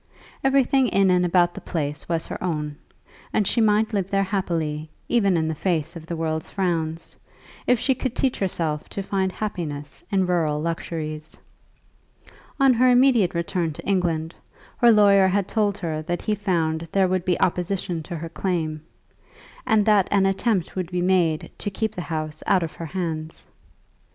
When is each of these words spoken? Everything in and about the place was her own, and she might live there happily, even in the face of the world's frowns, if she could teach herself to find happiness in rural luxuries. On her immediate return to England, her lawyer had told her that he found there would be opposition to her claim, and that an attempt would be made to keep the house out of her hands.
Everything 0.43 0.87
in 0.87 1.11
and 1.11 1.23
about 1.23 1.53
the 1.53 1.61
place 1.61 2.09
was 2.09 2.25
her 2.25 2.43
own, 2.43 2.75
and 3.31 3.45
she 3.45 3.61
might 3.61 3.93
live 3.93 4.09
there 4.09 4.23
happily, 4.23 4.89
even 5.07 5.37
in 5.37 5.47
the 5.47 5.53
face 5.53 5.95
of 5.95 6.07
the 6.07 6.15
world's 6.15 6.49
frowns, 6.49 7.15
if 7.67 7.79
she 7.79 7.93
could 7.93 8.15
teach 8.15 8.39
herself 8.39 8.89
to 8.89 9.03
find 9.03 9.31
happiness 9.31 10.03
in 10.11 10.25
rural 10.25 10.59
luxuries. 10.59 11.37
On 12.59 12.73
her 12.73 12.89
immediate 12.89 13.35
return 13.35 13.73
to 13.73 13.85
England, 13.85 14.33
her 14.77 14.91
lawyer 14.91 15.27
had 15.27 15.47
told 15.47 15.77
her 15.77 16.01
that 16.01 16.23
he 16.23 16.33
found 16.33 16.87
there 16.91 17.07
would 17.07 17.23
be 17.23 17.39
opposition 17.39 18.01
to 18.01 18.15
her 18.17 18.29
claim, 18.29 18.81
and 19.67 19.85
that 19.85 20.07
an 20.09 20.25
attempt 20.25 20.75
would 20.75 20.89
be 20.89 21.03
made 21.03 21.51
to 21.59 21.69
keep 21.69 21.93
the 21.93 22.01
house 22.01 22.41
out 22.47 22.63
of 22.63 22.73
her 22.73 22.87
hands. 22.87 23.45